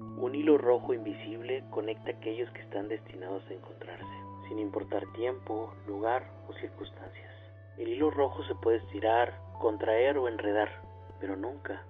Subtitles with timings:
[0.00, 4.06] Un hilo rojo invisible conecta a aquellos que están destinados a encontrarse,
[4.48, 7.34] sin importar tiempo, lugar o circunstancias.
[7.78, 10.82] El hilo rojo se puede estirar, contraer o enredar,
[11.20, 11.84] pero nunca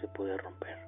[0.00, 0.78] se puede romper.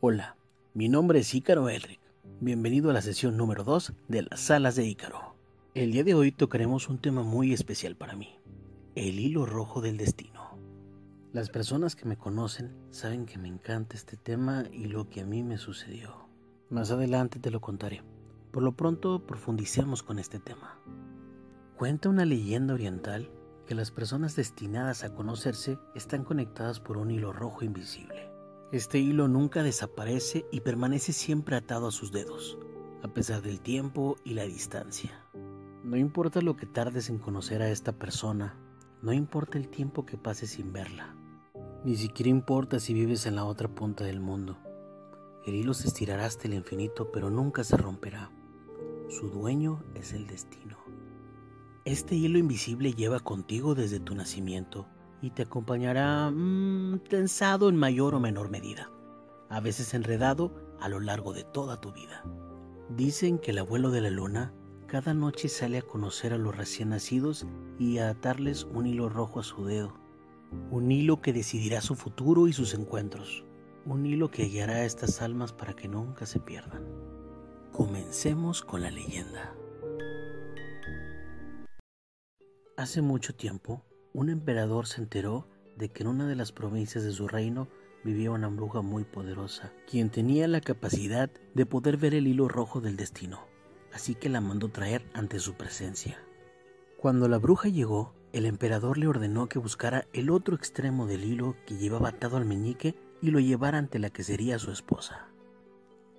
[0.00, 0.36] Hola,
[0.76, 2.00] mi nombre es Ícaro Elric.
[2.38, 5.34] Bienvenido a la sesión número 2 de las salas de Ícaro.
[5.72, 8.38] El día de hoy tocaremos un tema muy especial para mí,
[8.94, 10.58] el hilo rojo del destino.
[11.32, 15.24] Las personas que me conocen saben que me encanta este tema y lo que a
[15.24, 16.28] mí me sucedió.
[16.68, 18.02] Más adelante te lo contaré.
[18.50, 20.78] Por lo pronto profundicemos con este tema.
[21.78, 23.30] Cuenta una leyenda oriental
[23.66, 28.35] que las personas destinadas a conocerse están conectadas por un hilo rojo invisible.
[28.72, 32.58] Este hilo nunca desaparece y permanece siempre atado a sus dedos,
[33.04, 35.24] a pesar del tiempo y la distancia.
[35.84, 38.58] No importa lo que tardes en conocer a esta persona,
[39.02, 41.14] no importa el tiempo que pases sin verla,
[41.84, 44.58] ni siquiera importa si vives en la otra punta del mundo.
[45.46, 48.32] El hilo se estirará hasta el infinito, pero nunca se romperá.
[49.08, 50.76] Su dueño es el destino.
[51.84, 54.88] Este hilo invisible lleva contigo desde tu nacimiento
[55.22, 58.90] y te acompañará mm, tensado en mayor o menor medida,
[59.48, 62.22] a veces enredado a lo largo de toda tu vida.
[62.90, 64.52] Dicen que el abuelo de la luna
[64.86, 67.44] cada noche sale a conocer a los recién nacidos
[67.78, 69.94] y a atarles un hilo rojo a su dedo,
[70.70, 73.44] un hilo que decidirá su futuro y sus encuentros,
[73.84, 76.84] un hilo que guiará a estas almas para que nunca se pierdan.
[77.72, 79.54] Comencemos con la leyenda.
[82.76, 83.85] Hace mucho tiempo,
[84.16, 87.68] un emperador se enteró de que en una de las provincias de su reino
[88.02, 92.80] vivía una bruja muy poderosa, quien tenía la capacidad de poder ver el hilo rojo
[92.80, 93.40] del destino,
[93.92, 96.18] así que la mandó traer ante su presencia.
[96.96, 101.54] Cuando la bruja llegó, el emperador le ordenó que buscara el otro extremo del hilo
[101.66, 105.28] que llevaba atado al meñique y lo llevara ante la que sería su esposa.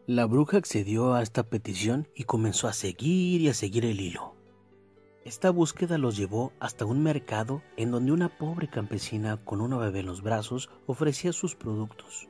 [0.06, 4.37] La bruja accedió a esta petición y comenzó a seguir y a seguir el hilo.
[5.27, 9.99] Esta búsqueda los llevó hasta un mercado en donde una pobre campesina con una bebé
[9.99, 12.29] en los brazos ofrecía sus productos.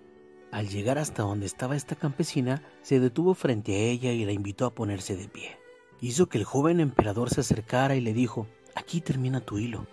[0.52, 4.66] Al llegar hasta donde estaba esta campesina, se detuvo frente a ella y la invitó
[4.66, 5.60] a ponerse de pie.
[6.02, 9.86] Hizo que el joven emperador se acercara y le dijo, aquí termina tu hilo.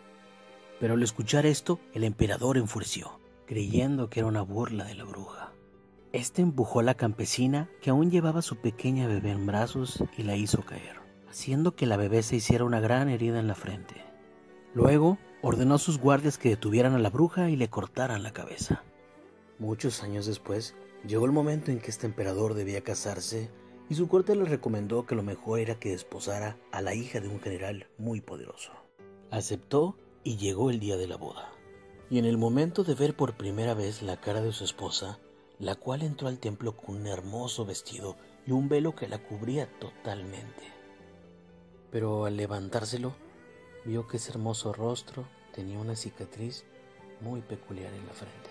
[0.81, 5.53] Pero al escuchar esto, el emperador enfureció, creyendo que era una burla de la bruja.
[6.15, 10.36] Este empujó a la campesina, que aún llevaba su pequeña bebé en brazos, y la
[10.36, 11.03] hizo caer
[11.34, 13.97] haciendo que la bebé se hiciera una gran herida en la frente.
[14.72, 18.84] Luego ordenó a sus guardias que detuvieran a la bruja y le cortaran la cabeza.
[19.59, 23.50] Muchos años después, llegó el momento en que este emperador debía casarse
[23.89, 27.27] y su corte le recomendó que lo mejor era que desposara a la hija de
[27.27, 28.71] un general muy poderoso.
[29.33, 31.51] Aceptó y llegó el día de la boda.
[32.11, 35.19] Y en el momento de ver por primera vez la cara de su esposa,
[35.59, 38.16] la cual entró al templo con un hermoso vestido
[38.47, 40.75] y un velo que la cubría totalmente
[41.94, 43.15] pero al levantárselo
[43.84, 46.65] vio que ese hermoso rostro tenía una cicatriz
[47.21, 48.50] muy peculiar en la frente.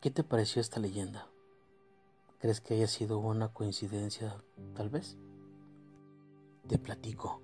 [0.00, 1.28] ¿Qué te pareció esta leyenda?
[2.38, 4.42] ¿Crees que haya sido una coincidencia,
[4.74, 5.18] tal vez?
[6.66, 7.42] Te platico.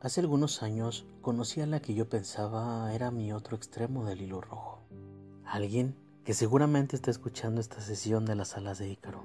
[0.00, 4.40] Hace algunos años conocí a la que yo pensaba era mi otro extremo del hilo
[4.40, 4.84] rojo.
[5.44, 9.24] Alguien que seguramente está escuchando esta sesión de las alas de Ícaro.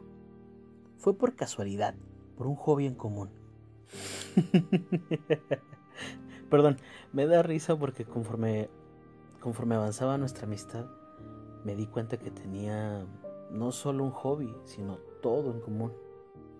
[0.97, 1.93] Fue por casualidad
[2.37, 3.29] por un hobby en común.
[6.49, 6.77] Perdón,
[7.11, 8.69] me da risa porque conforme,
[9.39, 10.85] conforme avanzaba nuestra amistad,
[11.63, 13.05] me di cuenta que tenía
[13.51, 15.93] no solo un hobby, sino todo en común.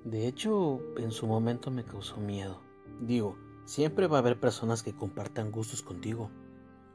[0.04, 2.60] De hecho, en su momento me causó miedo.
[3.02, 6.30] Digo, siempre va a haber personas que compartan gustos contigo,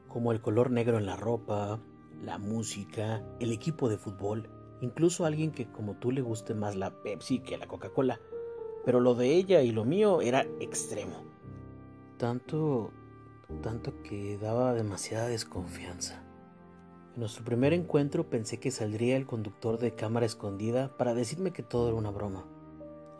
[0.07, 1.79] como el color negro en la ropa,
[2.23, 4.49] la música, el equipo de fútbol,
[4.81, 8.19] incluso alguien que como tú le guste más la Pepsi que la Coca-Cola
[8.85, 11.23] pero lo de ella y lo mío era extremo.
[12.17, 12.91] Tanto,
[13.61, 16.23] tanto que daba demasiada desconfianza.
[17.15, 21.63] En nuestro primer encuentro pensé que saldría el conductor de cámara escondida para decirme que
[21.63, 22.45] todo era una broma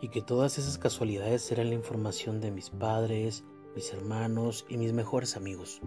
[0.00, 4.92] y que todas esas casualidades eran la información de mis padres, mis hermanos y mis
[4.92, 5.80] mejores amigos.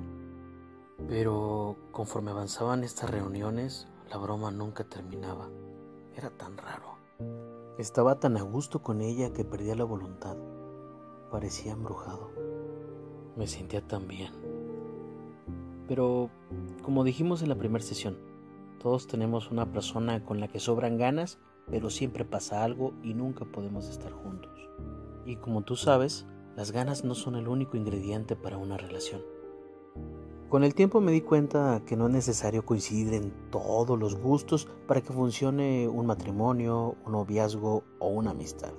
[1.07, 5.49] Pero conforme avanzaban estas reuniones, la broma nunca terminaba.
[6.15, 6.92] Era tan raro.
[7.77, 10.37] Estaba tan a gusto con ella que perdía la voluntad.
[11.31, 12.31] Parecía embrujado.
[13.35, 14.31] Me sentía tan bien.
[15.87, 16.29] Pero,
[16.83, 18.17] como dijimos en la primera sesión,
[18.79, 21.39] todos tenemos una persona con la que sobran ganas
[21.69, 24.51] pero siempre pasa algo y nunca podemos estar juntos.
[25.25, 29.21] Y como tú sabes, las ganas no son el único ingrediente para una relación.
[30.53, 34.67] Con el tiempo me di cuenta que no es necesario coincidir en todos los gustos
[34.85, 38.71] para que funcione un matrimonio, un noviazgo o una amistad.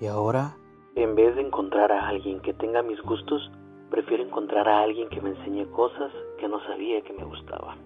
[0.00, 0.56] Y ahora,
[0.94, 3.50] en vez de encontrar a alguien que tenga mis gustos,
[3.90, 7.76] prefiero encontrar a alguien que me enseñe cosas que no sabía que me gustaban.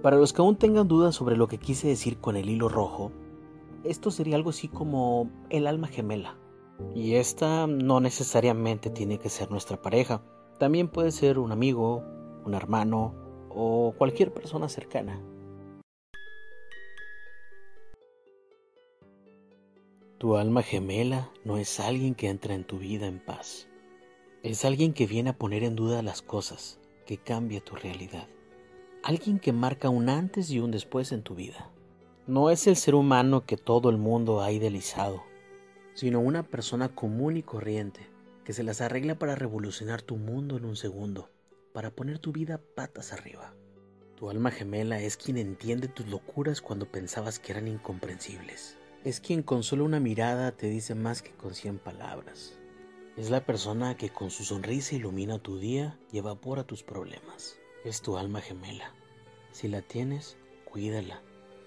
[0.00, 3.10] Para los que aún tengan dudas sobre lo que quise decir con el hilo rojo,
[3.82, 6.36] esto sería algo así como el alma gemela.
[6.94, 10.22] Y esta no necesariamente tiene que ser nuestra pareja.
[10.60, 12.13] También puede ser un amigo,
[12.44, 13.14] un hermano
[13.48, 15.20] o cualquier persona cercana.
[20.18, 23.68] Tu alma gemela no es alguien que entra en tu vida en paz.
[24.42, 28.28] Es alguien que viene a poner en duda las cosas, que cambia tu realidad.
[29.02, 31.70] Alguien que marca un antes y un después en tu vida.
[32.26, 35.22] No es el ser humano que todo el mundo ha idealizado,
[35.92, 38.08] sino una persona común y corriente
[38.44, 41.33] que se las arregla para revolucionar tu mundo en un segundo
[41.74, 43.52] para poner tu vida patas arriba.
[44.14, 48.78] Tu alma gemela es quien entiende tus locuras cuando pensabas que eran incomprensibles.
[49.02, 52.56] Es quien con solo una mirada te dice más que con cien palabras.
[53.16, 57.58] Es la persona que con su sonrisa ilumina tu día y evapora tus problemas.
[57.84, 58.94] Es tu alma gemela.
[59.50, 61.22] Si la tienes, cuídala.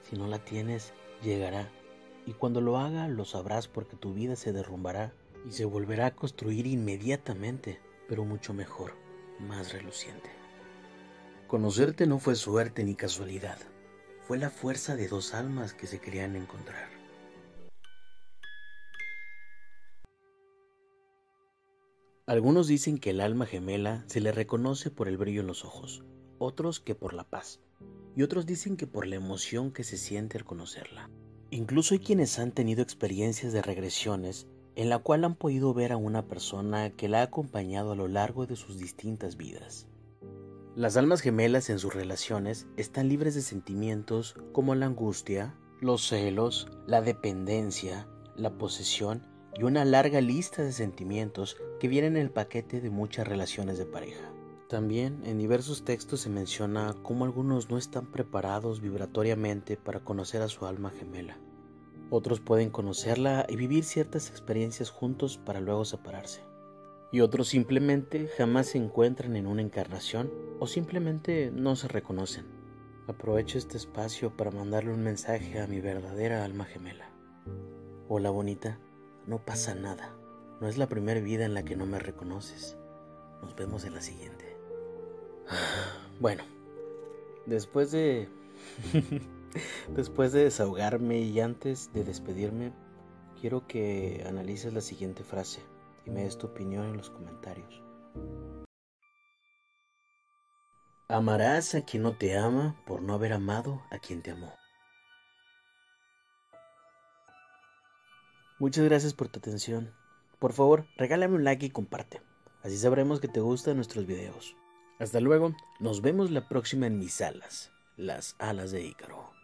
[0.09, 1.69] Si no la tienes, llegará.
[2.25, 5.13] Y cuando lo haga, lo sabrás porque tu vida se derrumbará
[5.45, 9.06] y se volverá a construir inmediatamente, pero mucho mejor
[9.39, 10.29] más reluciente.
[11.47, 13.57] Conocerte no fue suerte ni casualidad,
[14.27, 16.89] fue la fuerza de dos almas que se querían encontrar.
[22.25, 26.03] Algunos dicen que el alma gemela se le reconoce por el brillo en los ojos,
[26.39, 27.61] otros que por la paz,
[28.17, 31.09] y otros dicen que por la emoción que se siente al conocerla.
[31.51, 35.97] Incluso hay quienes han tenido experiencias de regresiones en la cual han podido ver a
[35.97, 39.87] una persona que la ha acompañado a lo largo de sus distintas vidas.
[40.75, 46.67] Las almas gemelas en sus relaciones están libres de sentimientos como la angustia, los celos,
[46.85, 49.25] la dependencia, la posesión
[49.55, 53.87] y una larga lista de sentimientos que vienen en el paquete de muchas relaciones de
[53.87, 54.31] pareja.
[54.69, 60.49] También en diversos textos se menciona cómo algunos no están preparados vibratoriamente para conocer a
[60.49, 61.39] su alma gemela
[62.09, 66.43] otros pueden conocerla y vivir ciertas experiencias juntos para luego separarse.
[67.11, 72.45] Y otros simplemente jamás se encuentran en una encarnación o simplemente no se reconocen.
[73.07, 77.09] Aprovecho este espacio para mandarle un mensaje a mi verdadera alma gemela.
[78.09, 78.79] Hola bonita,
[79.25, 80.13] no pasa nada.
[80.59, 82.77] No es la primera vida en la que no me reconoces.
[83.41, 84.57] Nos vemos en la siguiente.
[86.19, 86.43] Bueno,
[87.45, 88.27] después de
[89.95, 92.73] Después de desahogarme y antes de despedirme,
[93.39, 95.61] quiero que analices la siguiente frase
[96.05, 97.83] y me des tu opinión en los comentarios.
[101.09, 104.53] Amarás a quien no te ama por no haber amado a quien te amó.
[108.59, 109.93] Muchas gracias por tu atención.
[110.39, 112.21] Por favor, regálame un like y comparte.
[112.63, 114.55] Así sabremos que te gustan nuestros videos.
[114.99, 119.36] Hasta luego, nos vemos la próxima en mis alas, las alas de Ícaro.